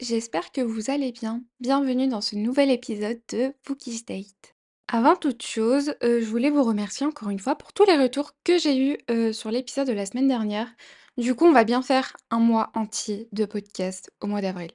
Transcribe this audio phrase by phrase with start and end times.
[0.00, 1.42] j'espère que vous allez bien.
[1.60, 4.54] Bienvenue dans ce nouvel épisode de Bookish Date.
[4.88, 8.32] Avant toute chose, heu, je voulais vous remercier encore une fois pour tous les retours
[8.44, 10.68] que j'ai eus, heu, sur l'épisode de la semaine dernière.
[11.16, 14.70] Du coup, on va bien faire un mois entier de podcast au mois d'avril.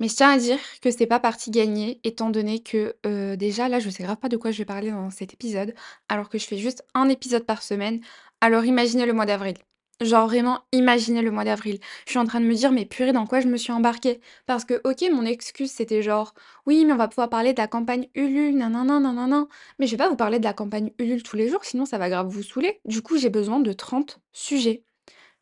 [0.00, 3.68] Mais je tiens à dire que c'est pas partie gagnée étant donné que, heu, déjà
[3.68, 5.74] là, je sais grave pas de quoi je vais parler dans cet épisode,
[6.08, 8.00] alors que je fais juste un épisode par semaine.
[8.40, 9.56] Alors imaginez le mois d'avril.
[10.00, 11.78] Genre vraiment imaginez le mois d'avril.
[12.04, 14.20] Je suis en train de me dire: «Mais purée, dans quoi je me suis embarquée?»
[14.46, 16.34] parce que OK, mon excuse c'était genre:
[16.66, 19.46] «Oui, mais on va pouvoir parler de la campagne Ulule, nanana, nanana».
[19.78, 21.98] Mais je vais pas vous parler de la campagne Ulule tous les jours, sinon ça
[21.98, 22.80] va grave vous saouler.
[22.84, 24.84] Du coup, j'ai besoin de 30 sujets.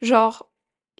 [0.03, 0.51] Genre,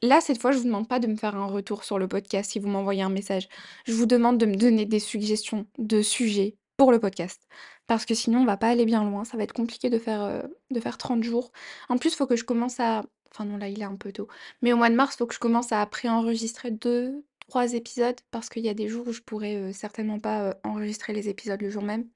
[0.03, 2.53] là, cette fois, je vous demande pas de me faire un retour sur le podcast
[2.53, 3.49] si vous m'envoyez un message.
[3.87, 7.47] Je vous demande de me donner des suggestions de sujets pour le podcast.
[7.87, 9.25] Parce que sinon, on va pas aller bien loin.
[9.25, 11.53] Ça va être compliqué de faire, heu, de faire 30 jours.
[11.89, 14.13] En plus, il faut que je commence à enfin non, là, il est un peu
[14.13, 14.29] tôt.
[14.63, 18.49] Mais au mois de mars, faut que je commence à préenregistrer deux, trois épisodes parce
[18.49, 21.83] qu'il y a des jours où je pourrais, certainement pas, enregistrer les épisodes le jour
[21.83, 22.07] même.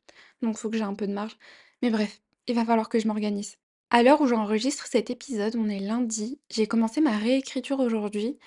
[0.42, 1.36] Donc faut que j'ai un peu de marge.
[1.82, 3.56] Mais bref, il va falloir que je m'organise.
[3.90, 8.38] À l'heure où j'enregistre cet épisode, on est lundi, j'ai commencé ma réécriture aujourd'hui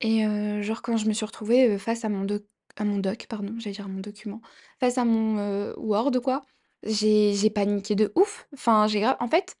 [0.00, 0.24] et
[0.62, 2.44] genre quand je me suis retrouvée, face à mon doc
[2.76, 4.40] à mon doc, pardon, j'allais dire à mon document,
[4.80, 6.44] face à mon, Word quoi,
[6.84, 8.46] j'ai paniqué de ouf.
[8.54, 9.56] Enfin, j'ai en fait,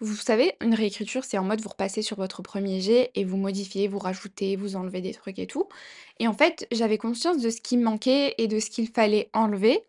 [0.00, 3.36] vous savez, une réécriture, c'est en mode vous repassez sur votre premier jet et vous
[3.36, 5.68] modifiez, vous rajoutez, vous enlevez des trucs et tout
[6.20, 9.30] et en fait, j'avais conscience de ce qui me manquait et de ce qu'il fallait
[9.34, 9.84] enlever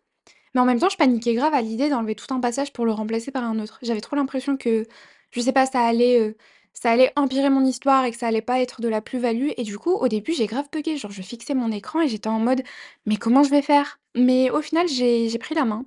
[0.54, 2.92] mais en même temps, je paniquais grave à l'idée d'enlever tout un passage pour le
[2.92, 3.78] remplacer par un autre.
[3.82, 4.86] J'avais trop l'impression que,
[5.30, 6.36] je sais pas, ça allait, heu,
[6.72, 9.62] ça allait empirer mon histoire et que ça allait pas être de la plus-value et
[9.62, 10.96] du coup, au début, j'ai grave buggé.
[10.96, 12.62] Genre, je fixais mon écran et j'étais en mode:
[13.06, 15.84] «Mais comment je vais faire?» mais au final, j'ai pris la main.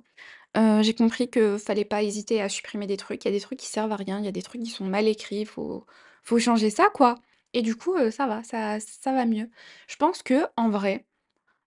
[0.56, 3.24] Heu, j'ai compris que fallait pas hésiter à supprimer des trucs.
[3.24, 4.70] Il y a des trucs qui servent à rien, il y a des trucs qui
[4.70, 5.86] sont mal écrits, faut
[6.22, 7.16] faut changer ça, quoi
[7.56, 8.78] et du coup, heu, ça va, ça
[9.12, 9.48] va mieux.
[9.88, 11.06] Je pense que en vrai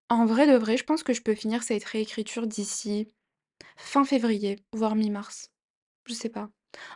[0.10, 3.08] en vrai de vrai, je pense que je peux finir cette réécriture d'ici
[3.78, 5.52] Fin février, voire mi-mars.
[6.08, 6.50] Je sais pas.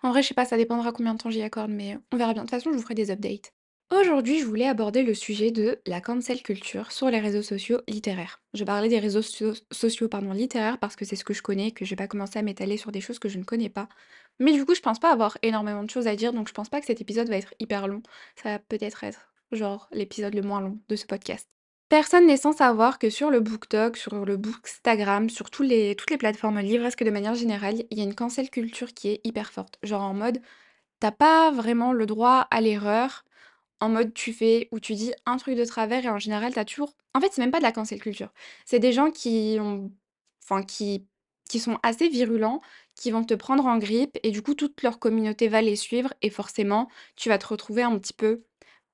[0.04, 2.34] En vrai, je sais pas, ça dépendra combien de temps j'y accorde, mais on verra
[2.34, 2.44] bien.
[2.44, 3.54] De toute façon, je vous ferai des updates.
[3.92, 8.40] Aujourd'hui, je voulais aborder le sujet de la cancel culture sur les réseaux sociaux littéraires.
[8.54, 11.72] Je parlais des réseaux so- sociaux pardon, littéraires parce que c'est ce que je connais,
[11.72, 13.90] que je vais pas commencer à m'étaler sur des choses que je ne connais pas.
[14.40, 16.70] Mais du coup, je pense pas avoir énormément de choses à dire, donc je pense
[16.70, 18.02] pas que cet épisode va être hyper long.
[18.42, 21.50] Ça va peut-être être genre l'épisode le moins long de ce podcast.
[21.90, 26.12] Personne n'est sans savoir que sur le BookTok, sur le Bookstagram, sur tous les toutes
[26.12, 29.52] les plateformes livresques de manière générale, il y a une cancel culture qui est hyper
[29.52, 29.78] forte.
[29.84, 30.40] Genre en mode,
[31.02, 33.26] t'as pas vraiment le droit à l'erreur,
[33.82, 36.66] en mode tu fais ou tu dis un truc de travers et en général t'as
[36.66, 38.32] toujours en fait, c'est même pas de la cancel culture.
[38.66, 39.92] C'est des gens qui ont
[40.44, 41.08] enfin qui
[41.50, 42.62] qui sont assez virulents,
[42.96, 46.14] qui vont te prendre en grippe et du coup toute leur communauté va les suivre
[46.22, 46.88] et forcément,
[47.18, 48.44] tu vas te retrouver un petit peu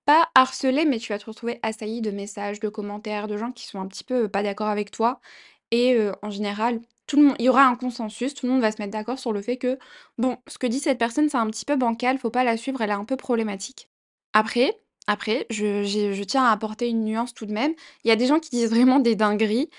[0.06, 3.66] pas harcelé, mais tu vas te retrouver assailli de messages, de commentaires, de gens qui
[3.68, 5.20] sont un petit peu, heu, pas d'accord avec toi
[5.72, 8.62] et heu, en général, tout le monde il y aura un consensus, tout le monde
[8.62, 9.78] va se mettre d'accord sur le fait que,
[10.18, 12.82] bon, ce que dit cette personne, c'est un petit peu bancal, faut pas la suivre,
[12.82, 13.90] elle est un peu problématique.
[14.34, 14.80] Après
[15.10, 17.74] après, je je tiens à apporter une nuance tout de même.
[18.04, 19.70] Il y a des gens qui disent vraiment des dingueries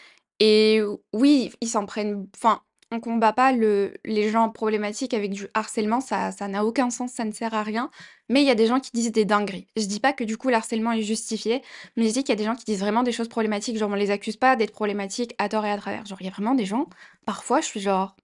[0.40, 0.80] et
[1.12, 6.00] oui, ils s'en prennent enfin, on combat pas le les gens problématiques avec du harcèlement,
[6.00, 7.90] ça ça n'a aucun sens, ça ne sert à rien.
[8.30, 9.66] Mais il y a des gens qui disent des dingueries.
[9.76, 11.60] Je dis pas que du coup le harcèlement est justifié,
[11.96, 13.90] mais je dis qu'il y a des gens qui disent vraiment des choses problématiques, genre
[13.90, 16.06] on les accuse pas d'être problématiques à tort et à travers.
[16.06, 16.86] Genre il y a vraiment des gens,
[17.26, 18.16] parfois je suis genre,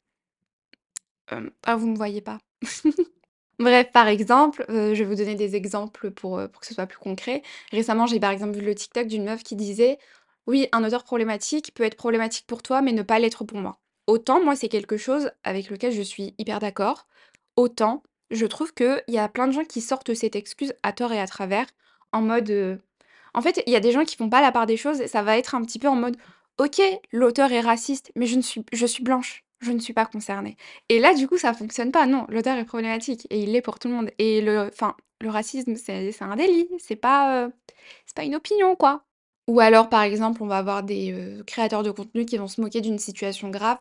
[1.28, 2.38] hem: «Ah vous me voyez pas».
[3.58, 6.74] Bref, par exemple, heu, je vais vous donner des exemples pour, heu, pour que ce
[6.74, 7.42] soit plus concret.
[7.72, 9.98] Récemment, j'ai par exemple vu le TikTok d'une meuf qui disait:
[10.46, 13.78] «Oui, un auteur problématique peut être problématique pour toi, mais ne pas l'être pour moi».
[14.06, 17.06] Autant moi, c'est quelque chose avec lequel je suis hyper d'accord,
[17.56, 21.12] autant je trouve qu'il y a plein de gens qui sortent cette excuse à tort
[21.12, 21.66] et à travers
[22.12, 22.80] en mode, heu
[23.34, 25.08] en fait, il y a des gens qui font pas la part des choses et
[25.08, 26.16] ça va être un petit peu en mode:
[26.58, 26.80] «OK,
[27.12, 30.56] l'auteur est raciste, mais je ne suis je suis blanche, je ne suis pas concernée».
[30.88, 32.06] Et là, du coup, ça fonctionne pas.
[32.06, 34.10] Non, l'auteur est problématique et il l'est pour tout le monde.
[34.18, 34.70] Et le
[35.20, 37.52] le racisme, c'est un délit, c'est pas, heu,
[38.06, 39.04] c'est pas une opinion, quoi.
[39.48, 42.60] Ou alors, par exemple, on va avoir des, heu, créateurs de contenu qui vont se
[42.60, 43.78] moquer d'une situation grave.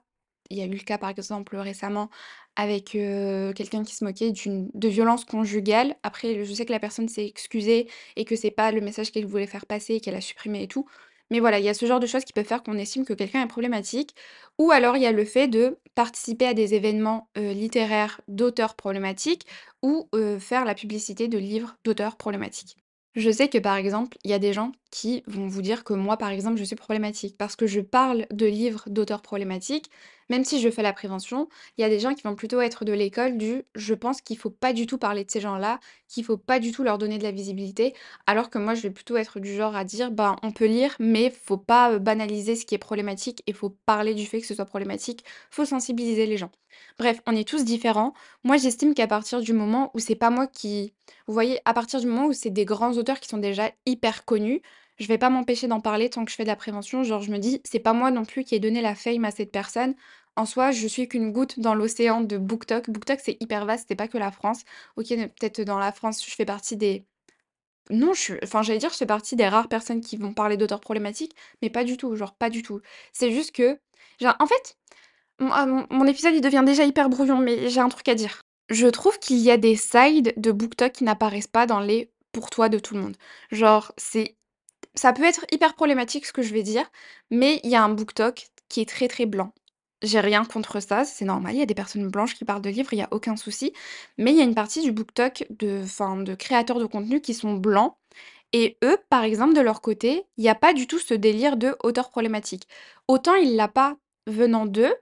[0.50, 2.10] Il y a eu le cas, par exemple, récemment
[2.56, 5.96] avec, heu, quelqu'un qui se moquait de violence conjugale.
[6.04, 9.25] Après, je sais que la personne s'est excusée et que c'est pas le message qu'elle
[9.25, 10.86] voulait faire passer et qu'elle a supprimé et tout.
[11.34, 13.14] Mais voilà, il y a ce genre de choses qui peuvent faire qu'on estime que
[13.14, 14.16] quelqu'un est problématique.
[14.60, 18.76] Ou alors, il y a le fait de participer à des événements, heu, littéraires d'auteurs
[18.76, 19.46] problématiques
[19.82, 22.78] ou, heu, faire la publicité de livres d'auteurs problématiques.
[23.16, 25.94] Je sais que, par exemple, il y a des gens qui vont vous dire que
[25.94, 29.90] moi, par exemple, je suis problématique parce que je parle de livres d'auteurs problématiques,
[30.30, 31.48] Même si je fais la prévention,
[31.78, 34.38] il y a des gens qui vont plutôt être de l'école du: «Je pense qu'il
[34.38, 37.18] faut pas du tout parler de ces gens-là, qu'il faut pas du tout leur donner
[37.18, 37.94] de la visibilité».
[38.28, 40.96] Alors que moi, je vais plutôt être du genre à dire: «Ben, on peut lire,
[41.00, 44.56] mais faut pas, banaliser ce qui est problématique et faut parler du fait que ce
[44.56, 46.52] soit problématique, faut sensibiliser les gens».
[46.98, 48.14] Bref, on est tous différents.
[48.44, 50.94] Moi, j'estime qu'à partir du moment où c'est pas moi qui
[51.28, 54.25] vous voyez, à partir du moment où c'est des grands auteurs qui sont déjà hyper
[54.25, 54.62] connus,
[54.98, 57.04] je vais pas m'empêcher d'en parler tant que je fais de la prévention.
[57.04, 59.31] Genre, je me dis: «C'est pas moi non plus qui ai donné la fame à
[59.31, 59.95] cette personne.
[60.36, 62.90] En soi, je suis qu'une goutte dans l'océan de BookTok».
[62.90, 64.62] BookTok, c'est hyper vaste, c'est pas que la France.
[64.98, 67.06] OK, peut-être dans la France, je fais partie des
[67.90, 70.57] non, je suis enfin, j'allais dire, je fais partie des rares personnes qui vont parler
[70.57, 72.81] d'auteurs problématiques, mais pas du tout, genre pas du tout.
[73.12, 73.80] C'est juste que,
[74.22, 74.78] genre, en fait,
[75.39, 78.42] mon ah, épisode, il devient déjà hyper brouillon, mais j'ai un truc à dire.
[78.69, 82.50] Je trouve qu'il y a des sides de BookTok qui n'apparaissent pas dans les pour
[82.50, 83.18] toi de tout le monde.
[83.51, 84.38] Genre, c'est
[84.95, 86.90] ça peut être hyper problématique ce que je vais dire,
[87.31, 89.54] mais il y a un BookTok qui est très, très blanc.
[90.04, 92.69] J'ai rien contre ça, c'est normal, il y a des personnes blanches qui parlent de
[92.69, 93.74] livres, il y a aucun souci.
[94.18, 95.84] Mais il y a une partie du BookTok de
[96.24, 97.95] de créateurs de contenu qui sont blancs
[98.54, 101.57] et eux, par exemple, de leur côté, il y a pas du tout ce délire
[101.57, 102.68] de auteur problématique.
[103.07, 103.98] Autant il l'a pas
[104.28, 104.94] venant d'eux,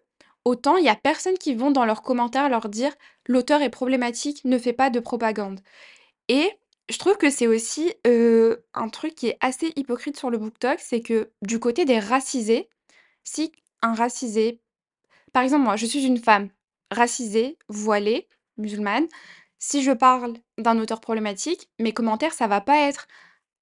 [0.45, 2.94] autant il y a personne qui vont dans leurs commentaires leur dire:
[3.27, 5.59] «L'auteur est problématique, ne fais pas de propagande».
[6.29, 6.51] Et
[6.91, 11.01] je trouve que c'est aussi, un truc qui est assez hypocrite sur le BookTok, c'est
[11.01, 12.69] que du côté des racisés,
[13.23, 13.51] si
[13.81, 14.61] un racisé
[15.33, 16.49] par exemple, moi, je suis une femme
[16.91, 18.27] racisée, voilée,
[18.57, 19.07] musulmane.
[19.59, 23.07] Si je parle d'un auteur problématique, mes commentaires, ça va pas être: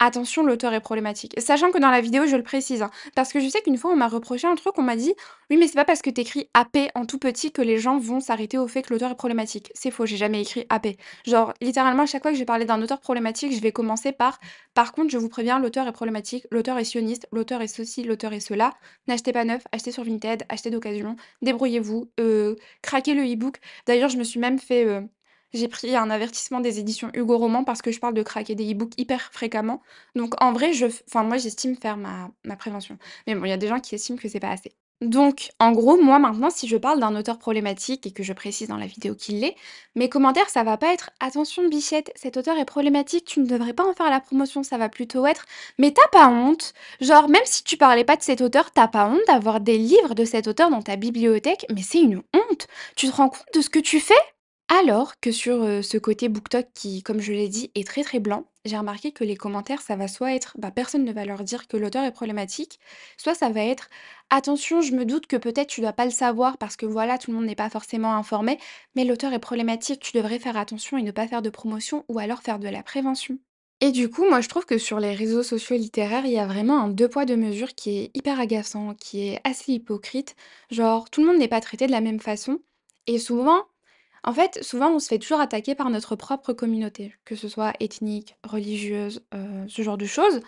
[0.01, 1.35] «Attention, l'auteur est problématique».
[1.39, 3.91] Sachant que dans la vidéo, je le précise, hein, parce que je sais qu'une fois,
[3.91, 5.13] on m'a reproché un truc, on m'a dit:
[5.49, 7.97] «Oui, mais c'est pas parce que tu écris AP en tout petit que les gens
[7.99, 9.71] vont s'arrêter au fait que l'auteur est problématique».
[9.75, 10.95] C'est faux, j'ai jamais écrit AP.
[11.25, 14.11] Genre, littéralement, à chaque fois que je vais parler d'un auteur problématique, je vais commencer
[14.13, 14.39] par:
[14.73, 18.31] «Par contre, je vous préviens, l'auteur est problématique, l'auteur est sioniste, l'auteur est ceci, l'auteur
[18.33, 18.73] est cela.
[19.07, 23.57] N'achetez pas neuf, achetez sur Vinted, achetez d'occasion, débrouillez-vous, heu, craquez le e-book».
[23.85, 25.07] D'ailleurs, je me suis même fait, heu,
[25.53, 28.71] j'ai pris un avertissement des éditions Hugo Roman parce que je parle de craquer des
[28.71, 29.81] e-books hyper fréquemment.
[30.15, 32.97] Donc en vrai, je enfin moi, j'estime faire ma ma prévention.
[33.27, 34.73] Mais bon, il y a des gens qui estiment que c'est pas assez.
[35.01, 38.67] Donc en gros, moi maintenant, si je parle d'un auteur problématique et que je précise
[38.67, 39.55] dans la vidéo qu'il l'est,
[39.95, 43.71] mes commentaires, ça va pas être: «Attention Bichette, cet auteur est problématique, tu ne devrais
[43.73, 44.61] pas en faire la promotion».
[44.61, 45.45] Ça va plutôt être:
[45.77, 46.73] «Mais tu as pas honte?
[46.99, 49.77] Genre même si tu parlais pas de cet auteur, tu as pas honte d'avoir des
[49.77, 51.65] livres de cet auteur dans ta bibliothèque?
[51.73, 52.67] Mais c'est une honte!
[52.97, 54.13] Tu te rends compte de ce que tu fais?»
[54.71, 58.45] Alors que sur, ce côté BookTok qui, comme je l'ai dit, est très, très blanc,
[58.65, 61.67] j'ai remarqué que les commentaires, ça va soit être, bah, personne ne va leur dire
[61.67, 62.79] que l'auteur est problématique,
[63.17, 63.89] soit ça va être:
[64.29, 67.31] «Attention, je me doute que peut-être tu dois pas le savoir parce que voilà, tout
[67.31, 68.59] le monde n'est pas forcément informé,
[68.95, 72.19] mais l'auteur est problématique, tu devrais faire attention et ne pas faire de promotion ou
[72.19, 73.39] alors faire de la prévention».
[73.81, 76.45] Et du coup, moi, je trouve que sur les réseaux sociaux littéraires, il y a
[76.45, 80.35] vraiment un deux poids, deux mesures qui est hyper agaçant, qui est assez hypocrite.
[80.69, 82.59] Genre, tout le monde n'est pas traité de la même façon
[83.07, 83.63] et souvent
[84.23, 87.73] en fait, souvent, on se fait toujours attaquer par notre propre communauté, que ce soit
[87.79, 90.41] ethnique, religieuse, heu, ce genre de choses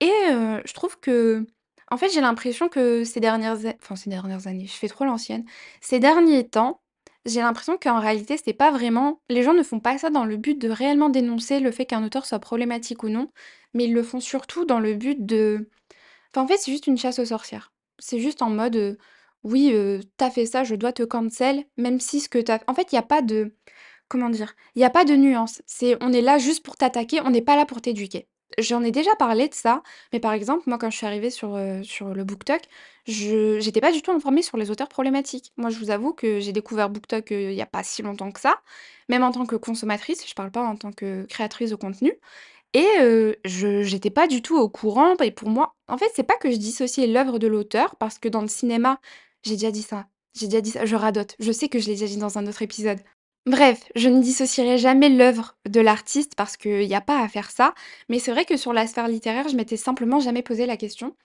[0.00, 1.46] et heu, je trouve que
[1.90, 5.44] en fait, j'ai l'impression que ces dernières enfin ces dernières années, je fais trop l'ancienne.
[5.82, 6.80] Ces derniers temps,
[7.26, 10.36] j'ai l'impression qu'en réalité, c'est pas vraiment les gens ne font pas ça dans le
[10.36, 13.30] but de réellement dénoncer le fait qu'un auteur soit problématique ou non,
[13.74, 15.68] mais ils le font surtout dans le but de
[16.34, 17.72] Enfin, en fait, c'est juste une chasse aux sorcières.
[17.98, 18.98] C'est juste en mode, heu,
[19.44, 22.74] oui, heu, tu fait ça, je dois te cancel, même si ce que t'as en
[22.74, 23.54] fait, il y a pas de
[24.08, 24.54] comment dire?
[24.76, 25.62] Il y a pas de nuance.
[25.66, 28.28] C'est on est là juste pour t'attaquer, on n'est pas là pour t'éduquer.
[28.58, 31.58] J'en ai déjà parlé de ça, mais par exemple, moi, quand je suis arrivée sur,
[31.84, 32.60] sur le BookTok,
[33.06, 35.52] je j'étais pas du tout informée sur les auteurs problématiques.
[35.56, 38.40] Moi, je vous avoue que j'ai découvert BookTok, il y a pas si longtemps que
[38.40, 38.60] ça,
[39.08, 42.12] même en tant que consommatrice, je parle pas en tant que créatrice de contenu
[42.74, 42.86] et
[43.44, 46.50] je j'étais pas du tout au courant et pour moi en fait, c'est pas que
[46.50, 49.00] je dissociais l'œuvre de l'auteur parce que dans le cinéma
[49.42, 51.92] j'ai déjà dit ça, j'ai déjà dit ça, je radote, je sais que je l'ai
[51.94, 53.00] déjà dit dans un autre épisode.
[53.46, 57.50] Bref, je ne dissocierai jamais l'œuvre de l'artiste parce qu'il y a pas à faire
[57.50, 57.74] ça,
[58.08, 61.16] mais c'est vrai que sur la sphère littéraire, je m'étais simplement jamais posé la question.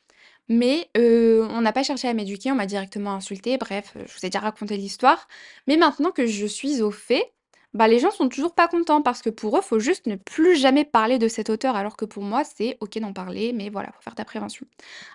[0.49, 4.13] Mais heu, on n'a pas cherché à m'éduquer, on m'a directement insultée, bref, heu, je
[4.13, 5.27] vous ai déjà raconté l'histoire.
[5.67, 7.33] Mais maintenant que je suis au fait,
[7.73, 10.55] bah, les gens sont toujours pas contents parce que pour eux, faut juste ne plus
[10.55, 13.91] jamais parler de cet auteur alors que pour moi, c'est OK d'en parler, mais voilà,
[13.93, 14.65] faut faire ta prévention.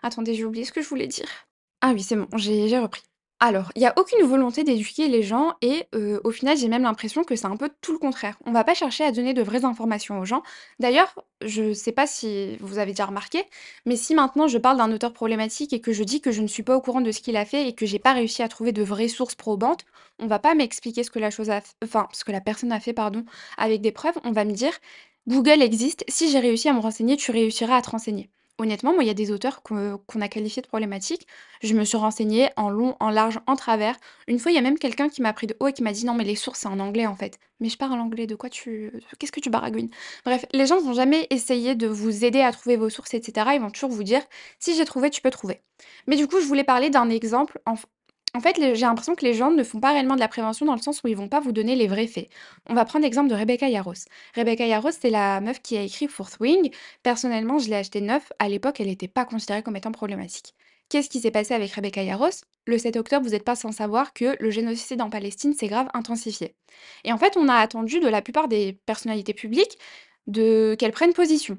[0.03, 1.29] Attendez, j'ai oublié ce que je voulais dire.
[1.83, 3.03] Ah oui, c'est bon, j'ai repris.
[3.41, 6.85] Alors, il y a aucune volonté d'éduquer les gens et heu, au final, j'ai même
[6.85, 8.39] l'impression que c'est un peu tout le contraire.
[8.47, 10.45] On va pas chercher à donner de vraies informations aux gens.
[10.79, 11.13] D'ailleurs,
[11.45, 13.43] je sais pas si vous avez déjà remarqué,
[13.85, 16.47] mais si maintenant je parle d'un auteur problématique et que je dis que je ne
[16.47, 18.49] suis pas au courant de ce qu'il a fait et que j'ai pas réussi à
[18.49, 19.85] trouver de vraies sources probantes,
[20.21, 22.79] on va pas m'expliquer ce que la chose a enfin, ce que la personne a
[22.79, 23.25] fait, pardon,
[23.59, 24.19] avec des preuves.
[24.23, 24.73] On va me dire:
[25.27, 28.31] «Google existe, si j'ai réussi à me renseigner, tu réussiras à te renseigner».
[28.59, 31.27] Honnêtement, moi, il y a des auteurs qu'on a qualifiés de problématiques.
[31.63, 33.97] Je me suis renseignée en long, en large, en travers.
[34.29, 35.93] Une fois, il y a même quelqu'un qui m'a pris de haut et qui m'a
[35.93, 37.39] dit: «Non, mais les sources, c'est en anglais, en fait».
[37.61, 39.91] Mais je parle anglais, de quoi tu qu'est-ce que tu baragouines?
[40.25, 43.55] Bref, les gens vont jamais essayer de vous aider à trouver vos sources et cetera.
[43.55, 44.23] Ils vont toujours vous dire:
[44.61, 45.63] «Si j'ai trouvé, tu peux trouver».
[46.07, 47.61] Mais du coup, je voulais parler d'un exemple
[48.35, 50.75] en fait, j'ai l'impression que les gens ne font pas réellement de la prévention dans
[50.75, 52.29] le sens où ils vont pas vous donner les vrais faits.
[52.67, 53.93] On va prendre l'exemple de Rebecca Yarros.
[54.35, 56.71] Rebecca Yarros, c'est la meuf qui a écrit Fourth Wing.
[57.03, 58.33] Personnellement, je l'ai acheté neuf.
[58.39, 60.55] À l'époque, elle n'était pas considérée comme étant problématique.
[60.89, 62.31] Qu'est-ce qui s'est passé avec Rebecca Yarros?
[62.67, 65.89] Le 7 octobre, vous n'êtes pas sans savoir que le génocide en Palestine s'est grave
[65.93, 66.55] intensifié.
[67.05, 69.79] Et en fait, on a attendu de la plupart des personnalités publiques
[70.33, 71.59] qu'elles prennent position.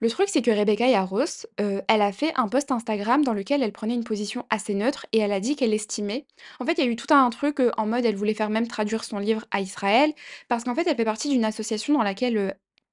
[0.00, 1.24] Le truc, c'est que Rebecca Yarros,
[1.60, 5.06] heu, elle a fait un post Instagram dans lequel elle prenait une position assez neutre
[5.12, 6.24] et elle a dit qu'elle estimait
[6.60, 8.50] en fait, il y a eu tout un truc, heu, en mode elle voulait faire
[8.50, 10.12] même traduire son livre à Israël
[10.48, 12.52] parce qu'en fait, elle fait partie d'une association dans laquelle, heu,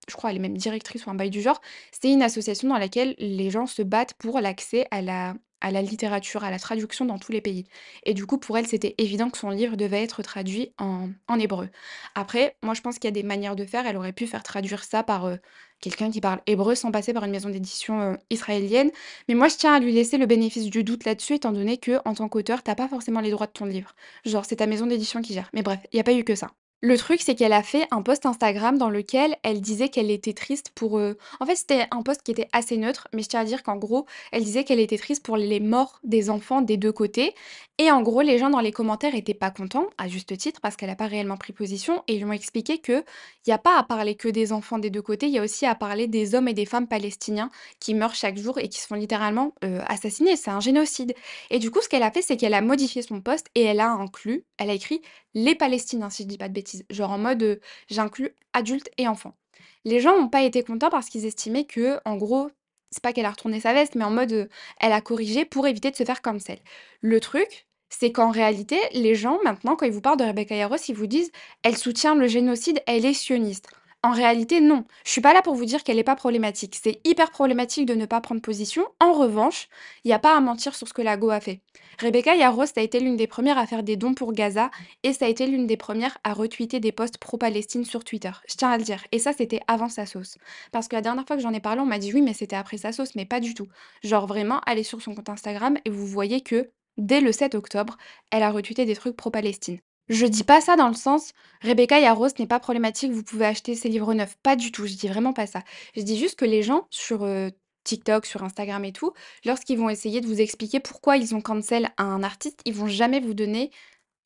[0.09, 1.61] je crois elle est même directrice ou un bail du genre.
[1.91, 5.81] C'est une association dans laquelle les gens se battent pour l'accès à la à la
[5.81, 7.65] littérature, à la traduction dans tous les pays
[8.03, 11.39] et du coup, pour elle, c'était évident que son livre devait être traduit en en
[11.39, 11.69] hébreu.
[12.13, 13.85] Après, moi, je pense qu'il y a des manières de faire.
[13.87, 15.39] Elle aurait pu faire traduire ça par, heu,
[15.89, 18.91] quelqu'un qui parle hébreu sans passer par une maison d'édition, heu, israélienne.
[19.27, 21.99] Mais moi, je tiens à lui laisser le bénéfice du doute là-dessus, étant donné que
[22.05, 23.95] en tant qu'auteur, tu as pas forcément les droits de ton livre.
[24.25, 25.49] Genre, c'est ta maison d'édition qui gère.
[25.53, 26.51] Mais bref, il y a pas eu que ça.
[26.81, 30.33] Le truc, c'est qu'elle a fait un post Instagram dans lequel elle disait qu'elle était
[30.33, 33.39] triste pour, heu en fait, c'était un post qui était assez neutre, mais je tiens
[33.39, 36.77] à dire qu'en gros, elle disait qu'elle était triste pour les morts des enfants des
[36.77, 37.33] 2 côtés.
[37.77, 40.75] Et en gros, les gens dans les commentaires étaient pas contents, à juste titre, parce
[40.75, 42.03] qu'elle a pas réellement pris position.
[42.07, 43.03] Et ils lui ont expliqué qu'il
[43.47, 45.65] y a pas à parler que des enfants des 2 côtés, il y a aussi
[45.65, 48.87] à parler des hommes et des femmes palestiniens qui meurent chaque jour et qui se
[48.87, 50.35] font littéralement, heu, assassiner.
[50.35, 51.13] C'est un génocide.
[51.49, 53.79] Et du coup, ce qu'elle a fait, c'est qu'elle a modifié son post et elle
[53.79, 55.01] a inclus elle a écrit:
[55.35, 59.35] «Les Palestiniens», si je dis pas de bêtises, genre en mode, j'inclus adultes et enfants.
[59.83, 62.49] Les gens n'ont pas été contents parce qu'ils estimaient que, en gros,
[62.89, 64.49] c'est pas qu'elle a retourné sa veste, mais en mode,
[64.79, 66.59] elle a corrigé pour éviter de se faire cancel.
[67.01, 70.77] Le truc, c'est qu'en réalité, les gens maintenant, quand ils vous parlent de Rebecca Yarros,
[70.87, 71.31] ils vous disent:
[71.63, 73.69] «Elle soutient le génocide, elle est sioniste».
[74.05, 74.83] En réalité, non.
[75.03, 76.77] Je suis pas là pour vous dire qu'elle est pas problématique.
[76.79, 78.85] C'est hyper problématique de ne pas prendre position.
[78.99, 79.67] En revanche,
[80.03, 81.61] il y a pas à mentir sur ce que la Go a fait.
[81.99, 84.69] Rebecca Yarros a été l'une des premières à faire des dons pour Gaza
[85.01, 88.29] et ça a été l'une des premières à retweeter des posts pro-Palestine sur Twitter.
[88.47, 89.03] Je tiens à le dire.
[89.11, 90.37] Et ça, c'était avant sa sauce.
[90.71, 92.55] Parce que la dernière fois que j'en ai parlé, on m'a dit oui, mais c'était
[92.55, 93.67] après sa sauce, mais pas du tout.
[94.03, 96.69] Genre vraiment, allez sur son compte Instagram et vous voyez que
[96.99, 97.97] dès le 7 octobre,
[98.29, 99.79] elle a retweeté des trucs pro-Palestine.
[100.09, 101.31] Je dis pas ça dans le sens
[101.61, 104.37] Rebecca Yarros n'est pas problématique, vous pouvez acheter ses livres neufs.
[104.43, 105.63] Pas du tout, je dis vraiment pas ça.
[105.95, 107.49] Je dis juste que les gens sur euh,
[107.83, 109.13] TikTok, sur Instagram et tout,
[109.45, 113.19] lorsqu'ils vont essayer de vous expliquer pourquoi ils ont cancel un artiste, ils vont jamais
[113.19, 113.71] vous donner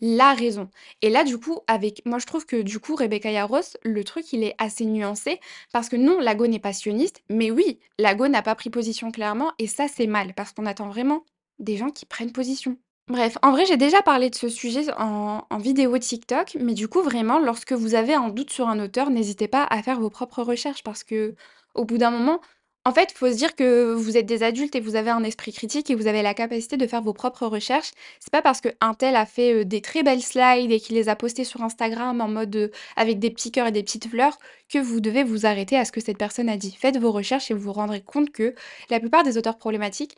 [0.01, 0.69] la raison.
[1.01, 4.31] Et là, du coup, avec moi, je trouve que du coup, Rebecca Yarros, le truc,
[4.33, 5.39] il est assez nuancé
[5.71, 9.53] parce que non, Lago n'est pas sioniste, mais oui, Lago n'a pas pris position clairement
[9.59, 11.25] et ça, c'est mal parce qu'on attend vraiment
[11.59, 12.77] des gens qui prennent position.
[13.09, 17.01] Bref, en vrai, j'ai déjà parlé de ce sujet en vidéo TikTok, mais du coup,
[17.01, 20.43] vraiment, lorsque vous avez un doute sur un auteur, n'hésitez pas à faire vos propres
[20.43, 21.33] recherches parce que,
[21.73, 22.39] au bout d'un moment,
[22.85, 25.23] en fait, il faut se dire que vous êtes des adultes et vous avez un
[25.23, 27.91] esprit critique et vous avez la capacité de faire vos propres recherches.
[28.19, 31.09] C'est pas parce qu'un tel a fait, heu, des très belles slides et qu'il les
[31.09, 34.37] a postées sur Instagram en mode, heu, avec des petits cœurs et des petites fleurs,
[34.71, 36.77] que vous devez vous arrêter à ce que cette personne a dit.
[36.79, 38.53] Faites vos recherches et vous vous rendrez compte que
[38.91, 40.15] la plupart des auteurs problématiques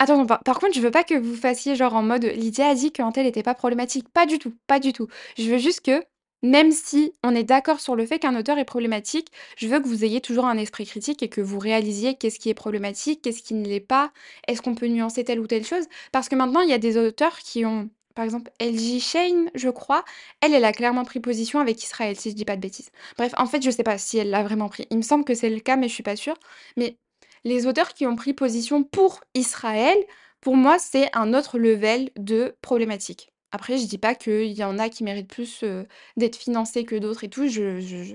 [0.00, 2.74] Attends, par par contre, je veux pas que vous fassiez genre en mode: «Lydia a
[2.74, 4.08] dit qu'un tel était pas problématique».
[4.10, 5.06] Pas du tout, pas du tout.
[5.38, 6.02] Je veux juste que,
[6.42, 9.86] même si on est d'accord sur le fait qu'un auteur est problématique, je veux que
[9.88, 13.42] vous ayez toujours un esprit critique et que vous réalisiez qu'est-ce qui est problématique, qu'est-ce
[13.42, 14.12] qui ne l'est pas,
[14.48, 15.84] est-ce qu'on peut nuancer telle ou telle chose?
[16.12, 19.00] Parce que maintenant, il y a des auteurs qui ont par exemple, L.J.
[19.00, 20.04] Shane, je crois,
[20.40, 22.90] elle, elle a clairement pris position avec Israël, si je dis pas de bêtises.
[23.16, 24.86] Bref, en fait, je sais pas si elle l'a vraiment pris.
[24.90, 26.36] Il me semble que c'est le cas, mais je suis pas sûre.
[26.76, 26.96] Mais
[27.44, 29.96] les auteurs qui ont pris position pour Israël,
[30.40, 33.32] pour moi, c'est un autre level de problématique.
[33.52, 35.86] Après, je dis pas qu'il y en a qui méritent plus, heu,
[36.16, 38.14] d'être financés que d'autres et tout, je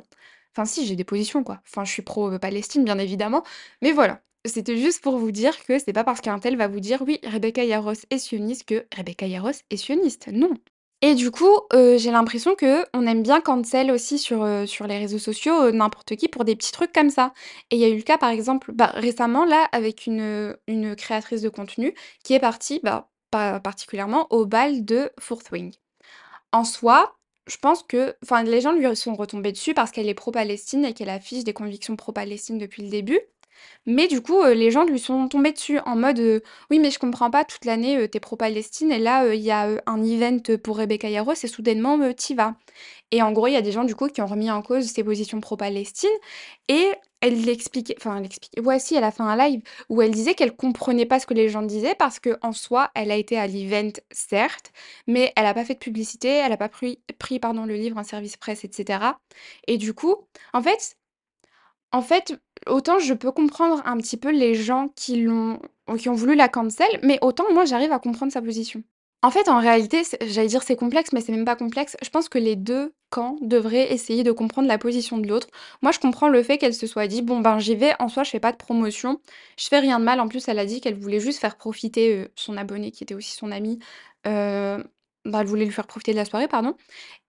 [0.56, 1.62] enfin si, j'ai des positions, quoi.
[1.68, 3.44] Enfin, je suis pro, heu, Palestine, bien évidemment,
[3.82, 4.22] mais voilà.
[4.46, 7.20] C'était juste pour vous dire que c'est pas parce qu'un tel va vous dire: «Oui,
[7.26, 10.30] Rebecca Yarros est sioniste» que Rebecca Yarros est sioniste.
[10.32, 10.54] Non.
[11.02, 14.86] Et du coup, heu, j'ai l'impression que on aime bien cancel aussi sur, heu, sur
[14.86, 17.34] les réseaux sociaux, heu, n'importe qui pour des petits trucs comme ça.
[17.72, 20.96] Et il y a eu le cas par exemple, bah, récemment là avec une, une
[20.98, 25.74] créatrice de contenu qui est partie, bah, pas particulièrement au bal de Fourth Wing.
[26.52, 27.16] En soi,
[27.48, 28.16] je pense que
[28.46, 31.96] les gens lui sont retombés dessus parce qu'elle est pro-Palestine et qu'elle affiche des convictions
[31.98, 33.20] pro-Palestine depuis le début.
[33.86, 36.92] Mais du coup, heu, les gens lui sont tombés dessus en mode, heu: «Oui, mais
[36.92, 40.04] je comprends pas, toute l'année, heu, tu pro-Palestine et là, heu, il y a, un
[40.04, 42.56] event, pour Rebecca Yarros et soudainement, heu, vas».
[43.12, 44.86] Et en gros, il y a des gens du coup qui ont remis en cause
[44.86, 46.10] ses positions pro-Palestine
[46.68, 46.88] et
[47.22, 50.36] Elle l'expliquait enfin elle l'expliquait ouais si, elle a fait un live où elle disait
[50.36, 53.46] qu'elle comprenait pas ce que les gens disaient parce qu'en soi, elle a été à
[53.48, 54.72] l'event certes,
[55.08, 57.00] mais elle a pas fait de publicité, elle a pas pris
[57.42, 59.20] pardon le livre en service presse et cetera
[59.68, 60.16] et du coup,
[60.54, 60.96] en fait
[61.92, 65.60] en fait, autant je peux comprendre un petit peu les gens qui l'ont
[65.98, 68.84] qui ont voulu la cancel, mais autant moi j'arrive à comprendre sa position.
[69.22, 71.98] En fait, en réalité, j'allais dire c'est complexe, mais c'est même pas complexe.
[72.02, 75.48] Je pense que les 2 camps devraient essayer de comprendre la position de l'autre.
[75.82, 78.24] Moi, je comprends le fait qu'elle se soit dit: «Bon, ben, j'y vais, en soi,
[78.24, 79.20] je fais pas de promotion,
[79.58, 80.22] je fais rien de mal».
[80.22, 83.14] En plus, elle a dit qu'elle voulait juste faire profiter, heu, son abonné qui était
[83.16, 83.80] aussi son ami,
[84.26, 84.84] heu,
[85.30, 86.76] bah, elle voulait lui faire profiter de la soirée, pardon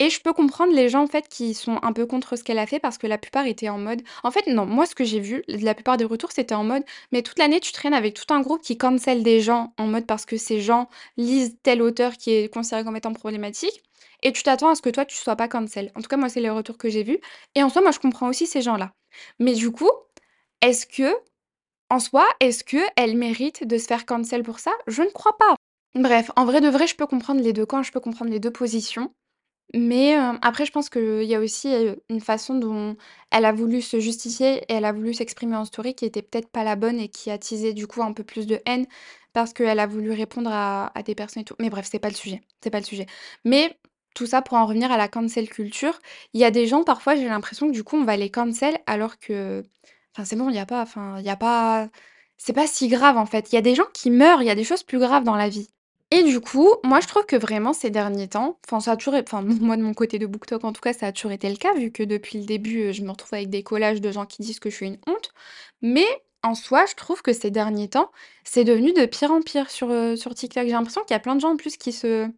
[0.01, 2.59] et je peux comprendre les gens, en fait, qui sont un peu contre ce qu'elle
[2.59, 5.05] a fait parce que la plupart étaient en mode en fait, non, moi, ce que
[5.05, 8.15] j'ai vu, la plupart des retours, c'était en mode: «Mais toute l'année, tu traînes avec
[8.15, 11.83] tout un groupe qui cancel des gens en mode parce que ces gens lisent tel
[11.83, 13.83] auteur qui est considéré comme étant problématique
[14.23, 15.93] et tu t'attends à ce que toi, tu sois pas cancel».
[15.97, 17.21] En tout cas, moi, c'est les retours que j'ai vus
[17.55, 18.93] et en soi, moi, je comprends aussi ces gens-là.
[19.39, 19.91] Mais du coup,
[20.63, 21.15] est-ce que,
[21.91, 24.73] en soi, est-ce qu'elle mérite de se faire cancel pour ça?
[24.87, 25.57] Je ne crois pas.
[25.95, 28.39] Bref, en vrai de vrai, je peux comprendre les 2 camps, je peux comprendre les
[28.39, 29.13] 2 positions.
[29.75, 32.97] Mais, heu, après je pense qu'il y a aussi, heu, une façon dont
[33.33, 36.49] elle a voulu se justifier et elle a voulu s'exprimer en story qui était peut-être
[36.51, 38.87] pas la bonne et qui a attisé du coup un peu plus de haine
[39.35, 41.57] parce qu'elle a voulu répondre à à des personnes et tout.
[41.61, 43.07] Mais bref, c'est pas le sujet, c'est pas le sujet.
[43.45, 43.79] Mais
[44.15, 45.99] tout ça pour en revenir à la cancel culture,
[46.35, 48.79] il y a des gens parfois j'ai l'impression que du coup on va les cancel
[48.87, 49.63] alors que
[50.15, 51.89] enfin c'est bon, il y a pas enfin il y a pas
[52.39, 53.53] c'est pas si grave en fait.
[53.53, 55.37] Il y a des gens qui meurent, il y a des choses plus graves dans
[55.37, 55.69] la vie.
[56.13, 59.15] Et du coup, moi je trouve que vraiment ces derniers temps, enfin ça a toujours
[59.15, 61.57] enfin moi de mon côté de BookTok en tout cas, ça a toujours été le
[61.57, 64.27] cas vu que depuis le début, heu, je me retrouve avec des collages de gens
[64.27, 65.31] qui disent que je suis une honte.
[65.83, 66.07] Mais
[66.43, 68.11] en soi, je trouve que ces derniers temps,
[68.45, 70.65] c'est devenu de pire en pire sur, heu, sur TikTok.
[70.65, 72.29] J'ai l'impression qu'il y a plein de gens en plus qui se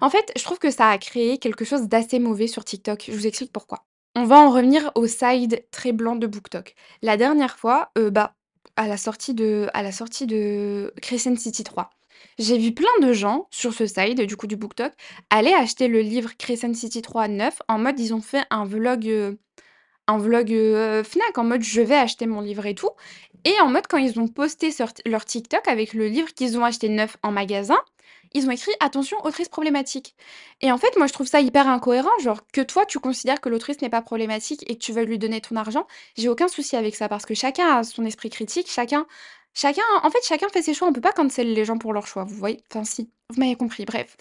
[0.00, 3.04] en fait, je trouve que ça a créé quelque chose d'assez mauvais sur TikTok.
[3.08, 3.84] Je vous explique pourquoi.
[4.16, 6.74] On va en revenir au side très blanc de BookTok.
[7.02, 8.34] La dernière fois, heu, bah,
[8.76, 10.92] à la sortie de à la sortie de
[11.36, 11.90] City 3,
[12.38, 14.92] j'ai vu plein de gens sur ce side, du coup du BookTok,
[15.30, 19.06] aller acheter le livre Crescent City 3 neuf en mode ils ont fait un vlog,
[19.08, 19.38] heu,
[20.08, 22.90] un vlog, heu, Fnac en mode: «Je vais acheter mon livre et tout»
[23.44, 26.64] et en mode quand ils ont posté sur leur TikTok avec le livre qu'ils ont
[26.64, 27.78] acheté neuf en magasin,
[28.34, 30.14] ils ont écrit: «Attention, autrice problématique»
[30.62, 33.48] et en fait, moi je trouve ça hyper incohérent, genre que toi tu considères que
[33.48, 36.76] l'autrice n'est pas problématique et que tu veux lui donner ton argent, j'ai aucun souci
[36.76, 39.06] avec ça parce que chacun a son esprit critique, chacun
[39.54, 42.06] chacun en fait, chacun fait ses choix, on peut pas cancel les gens pour leurs
[42.06, 42.62] choix, vous voyez?
[42.70, 44.16] Enfin si, vous m'avez compris, bref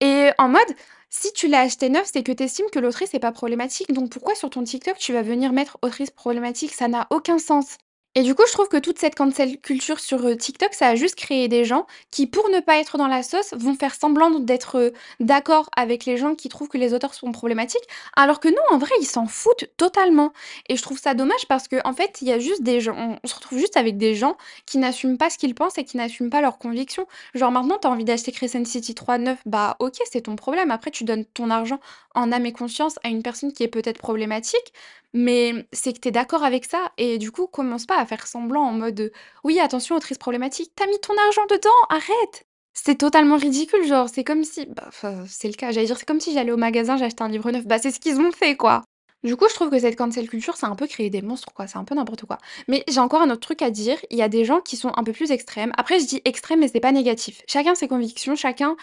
[0.00, 0.76] et en mode,
[1.10, 4.10] si tu l'as acheté neuf, c'est que tu estimes que l'autrice est pas problématique, donc
[4.10, 6.74] pourquoi sur ton TikTok tu vas venir mettre autrice problématique?
[6.74, 7.78] Ça n'a aucun sens
[8.18, 10.94] et du coup, je trouve que toute cette cancel culture sur, heu, TikTok, ça a
[10.94, 14.30] juste créé des gens qui, pour ne pas être dans la sauce, vont faire semblant
[14.40, 17.84] d'être, heu, d'accord avec les gens qui trouvent que les auteurs sont problématiques,
[18.16, 20.32] alors que non, en vrai, ils s'en foutent totalement
[20.68, 23.16] et je trouve ça dommage parce qu'en fait, il y a juste des gens on
[23.22, 25.96] on se retrouve juste avec des gens qui n'assument pas ce qu'ils pensent et qui
[25.96, 27.06] n'assument pas leurs convictions.
[27.34, 30.70] Genre maintenant, tu as envie d'acheter Crescent City 3 neuf, bah OK, c'est ton problème.
[30.70, 31.80] Après, tu donnes ton argent
[32.14, 34.72] en âme et conscience à une personne qui est peut-être problématique,
[35.16, 38.26] mais c'est que tu es d'accord avec ça et du coup, commence pas à faire
[38.26, 39.10] semblant en mode,
[39.44, 40.72] «Oui, attention, autrice problématique».
[40.76, 42.44] Tu as mis ton argent dedans, arrête!
[42.74, 44.90] C'est totalement ridicule, genre, c'est comme si bah,
[45.26, 47.66] c'est le cas, j'allais dire, c'est comme si j'allais au magasin, j'achetais un livre neuf,
[47.66, 48.82] bah, c'est ce qu'ils ont fait, quoi!
[49.24, 51.66] Du coup, je trouve que cette cancel culture, a un peu créé des monstres, quoi,
[51.66, 52.36] c'est un peu n'importe quoi.
[52.68, 54.92] Mais j'ai encore un autre truc à dire, il y a des gens qui sont
[54.96, 55.72] un peu plus extrêmes.
[55.78, 57.40] Après, je dis extrême, mais c'est pas négatif.
[57.48, 58.76] Chacun ses convictions, chacun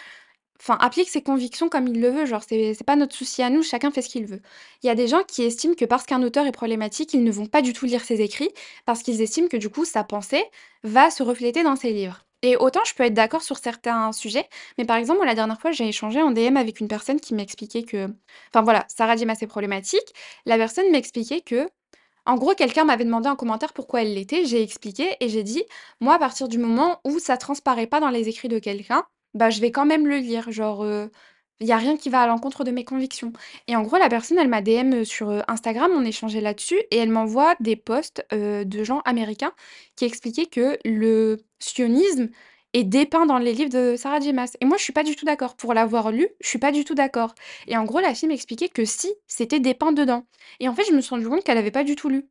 [0.66, 3.50] Enfin, applique ses convictions comme il le veut, genre c'est c'est pas notre souci à
[3.50, 4.40] nous, chacun fait ce qu'il veut.
[4.82, 7.30] Il y a des gens qui estiment que parce qu'un auteur est problématique, ils ne
[7.30, 8.48] vont pas du tout lire ses écrits,
[8.86, 10.42] parce qu'ils estiment que du coup sa pensée
[10.82, 12.24] va se refléter dans ses livres.
[12.42, 14.48] Et autant je peux être d'accord sur certains sujets,
[14.78, 17.82] mais par exemple, la dernière fois, j'ai échangé en DM avec une personne qui m'expliquait
[17.82, 18.08] que
[18.50, 20.14] enfin voilà, Sarah Diem assez problématique.
[20.46, 21.68] La personne m'expliquait que
[22.26, 25.64] en gros, quelqu'un m'avait demandé en commentaire pourquoi elle l'était, j'ai expliqué et j'ai dit:
[26.00, 29.50] «Moi, à partir du moment où ça transparaît pas dans les écrits de quelqu'un, bah,
[29.50, 30.50] je vais quand même le lire».
[30.50, 30.86] Genre,
[31.60, 33.32] il y a rien qui va à l'encontre de mes convictions
[33.68, 37.10] et en gros, la personne, elle m'a DM, sur, Instagram, on échangeait là-dessus et elle
[37.10, 39.52] m'envoie des posts, de gens américains
[39.96, 42.30] qui expliquaient que le sionisme
[42.74, 44.30] est dépeint dans les livres de Sarah J.
[44.60, 45.56] Et moi, je suis pas du tout d'accord.
[45.56, 47.34] Pour l'avoir lu, je suis pas du tout d'accord
[47.68, 50.26] et en gros, la fille m'expliquait que si, c'était dépeint dedans
[50.60, 52.28] et en fait, je me suis rendu compte qu'elle avait pas du tout lu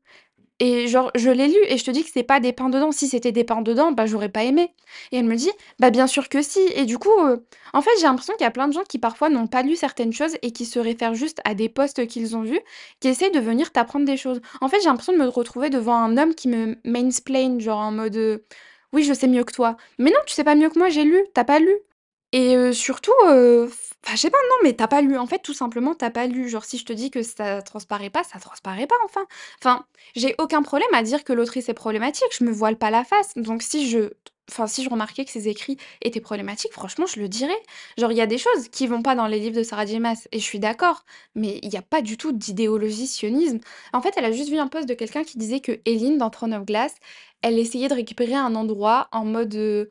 [0.60, 2.92] et genre, je l'ai lu et je te dis que c'est pas dépeint dedans.
[2.92, 4.72] Si c'était dépeint dedans, bah, j'aurais pas aimé
[5.12, 7.90] et elle me dit: «Bah, bien sûr que si» et du coup, heu, en fait,
[8.00, 10.38] j'ai l'impression qu'il y a plein de gens qui parfois n'ont pas lu certaines choses
[10.42, 12.60] et qui se réfèrent juste à des posts qu'ils ont vus,
[13.00, 14.42] qui essayent de venir t'apprendre des choses.
[14.62, 17.92] En fait, j'ai l'impression de me retrouver devant un homme qui me mansplain, genre en
[17.92, 18.46] mode, heu:
[18.94, 19.76] «Oui, je sais mieux que toi».
[20.00, 21.74] Mais non, tu sais pas mieux que moi, j'ai lu, tu as pas lu.
[22.34, 25.18] Et surtout, je sais pas, non, mais tu as pas lu.
[25.18, 26.50] En fait, tout simplement, tu as pas lu.
[26.50, 29.26] Genre, si je te dis que ça transparaît pas, ça transparaît pas, enfin.
[29.62, 33.04] Enfin, j'ai aucun problème à dire que l'autrice est problématique, je me voile pas la
[33.04, 33.34] face.
[33.36, 34.10] Donc si je
[34.50, 37.58] enfin, si je remarquais que ses écrits étaient problématiques, franchement, je le dirais.
[37.98, 40.00] Genre, il y a des choses qui vont pas dans les livres de Sarah J.
[40.32, 43.60] Et je suis d'accord, mais il y a pas du tout d'idéologie sionisme.
[43.94, 46.30] En fait, elle a juste vu un post de quelqu'un qui disait que Héline, dans
[46.30, 46.94] Throne of Glass,
[47.42, 49.90] elle essayait de récupérer un endroit en mode,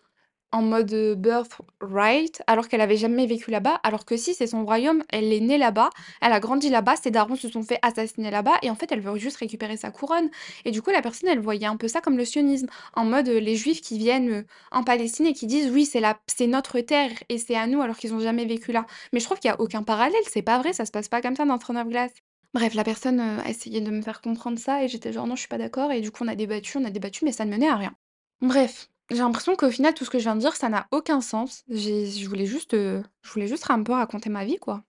[0.53, 3.81] en mode, heu, birthright, alors qu'elle avait jamais vécu là-bas.
[3.83, 7.11] Alors que si, c'est son royaume, elle est née là-bas, elle a grandi là-bas, ses
[7.11, 10.31] darons se sont fait assassiner là-bas et en fait, elle veut juste récupérer sa couronne
[10.65, 13.29] et du coup, la personne, elle voyait un peu ça comme le sionisme, en mode,
[13.29, 16.47] heu, les juifs qui viennent, heu, en Palestine et qui disent: «Oui, c'est la c'est
[16.47, 18.87] notre terre et c'est à nous», alors qu'ils ont jamais vécu là.
[19.13, 21.21] Mais je trouve qu'il y a aucun parallèle, c'est pas vrai, ça se passe pas
[21.23, 22.13] comme ça dans Throne of Glass.
[22.55, 25.41] Bref, la personne, a essayé de me faire comprendre ça et j'étais genre: «Non, je
[25.41, 27.51] suis pas d'accord» et du coup, on a débattu, on a débattu, mais ça ne
[27.51, 27.95] menait à rien.
[28.43, 31.21] Bref, j'ai l'impression qu'au final, tout ce que je viens de dire, ça n'a aucun
[31.21, 31.65] sens.
[31.69, 34.85] Je voulais juste, heu, je voulais juste un peu raconter ma vie, quoi.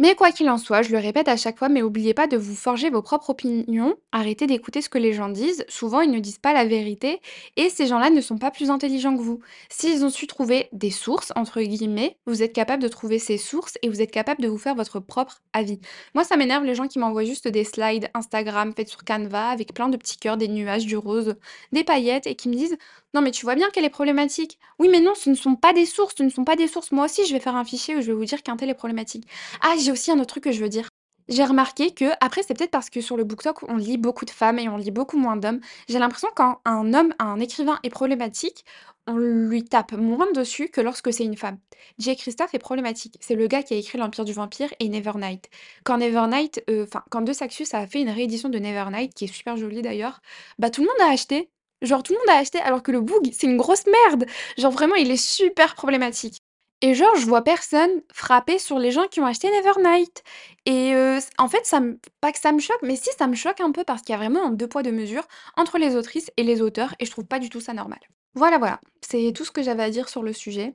[0.00, 2.36] Mais quoi qu'il en soit, je le répète à chaque fois, mais oubliez pas de
[2.36, 3.94] vous forger vos propres opinions.
[4.10, 5.64] Arrêtez d'écouter ce que les gens disent.
[5.68, 7.20] Souvent, ils ne disent pas la vérité
[7.56, 9.38] et ces gens-là ne sont pas plus intelligents que vous.
[9.70, 13.78] S'ils ont su trouver des sources, entre guillemets, vous êtes capable de trouver ces sources
[13.82, 15.78] et vous êtes capable de vous faire votre propre avis.
[16.14, 19.74] Moi, ça m'énerve les gens qui m'envoient juste des slides Instagram faits sur Canva avec
[19.74, 21.36] plein de petits cœurs, des nuages, du rose,
[21.70, 22.76] des paillettes et qui me disent
[23.14, 24.58] non, mais tu vois bien qu'elle est problématique.
[24.78, 26.90] Oui, mais non, ce ne sont pas des sources, ce ne sont pas des sources.
[26.92, 28.74] Moi aussi, je vais faire un fichier où je vais vous dire qu'un tel est
[28.74, 29.26] problématique.
[29.62, 30.88] Ah, j'ai aussi un autre truc que je veux dire.
[31.28, 34.30] J'ai remarqué que, après, c'est peut-être parce que sur le BookTok, on lit beaucoup de
[34.30, 35.60] femmes et on lit beaucoup moins d'hommes.
[35.88, 38.64] J'ai l'impression quand un homme, un écrivain est problématique,
[39.06, 41.58] on lui tape moins dessus que lorsque c'est une femme.
[41.98, 43.16] Jay Christophe est problématique.
[43.20, 45.48] C'est le gars qui a écrit L'Empire du Vampire et Nevernight.
[45.84, 49.28] Quand Nevernight, euh, enfin, quand Deux Saxus a fait une réédition de Nevernight, qui est
[49.28, 50.20] super jolie d'ailleurs,
[50.58, 51.50] bah tout le monde a acheté.
[51.82, 54.26] Genre tout le monde a acheté alors que le book, c'est une grosse merde.
[54.58, 56.38] Genre vraiment, il est super problématique.
[56.82, 60.22] Et genre, je vois personne frapper sur les gens qui ont acheté Nevernight.
[60.66, 61.80] Et heu, c en fait, ça
[62.20, 64.14] pas que ça me choque, mais si, ça me choque un peu parce qu'il y
[64.16, 67.10] a vraiment un deux poids, deux mesures entre les autrices et les auteurs et je
[67.10, 68.00] trouve pas du tout ça normal.
[68.36, 70.74] Voilà, voilà, c'est tout ce que j'avais à dire sur le sujet.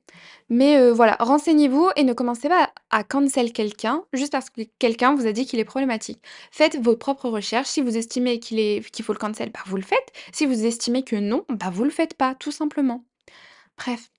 [0.49, 5.13] Mais heu, voilà, renseignez-vous et ne commencez pas à cancel quelqu'un juste parce que quelqu'un
[5.13, 6.21] vous a dit qu'il est problématique.
[6.51, 7.67] Faites vos propres recherches.
[7.67, 10.13] Si vous estimez qu'il faut le cancel, bah, vous le faites.
[10.31, 13.03] Si vous estimez que non, bah, vous le faites pas, tout simplement.
[13.77, 14.09] Bref,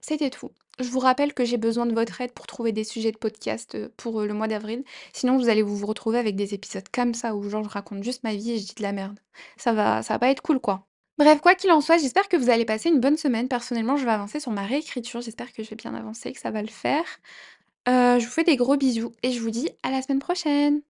[0.00, 0.50] c'était tout.
[0.80, 3.74] Je vous rappelle que j'ai besoin de votre aide pour trouver des sujets de podcast,
[3.76, 4.84] heu, pour, heu, le mois d'avril.
[5.14, 8.04] Sinon, vous allez vous vous retrouver avec des épisodes comme ça où genre je raconte
[8.04, 9.18] juste ma vie et je dis de la merde.
[9.58, 10.86] Ça va ça va pas être cool, quoi.
[11.20, 13.46] Bref, quoi qu'il en soit, j'espère que vous allez passer une bonne semaine.
[13.46, 15.20] Personnellement, je vais avancer sur ma réécriture.
[15.20, 17.04] J'espère que je vais bien avancer, que ça va le faire.
[17.88, 20.82] Heu, je vous fais des gros bisous et je vous dis à la semaine prochaine!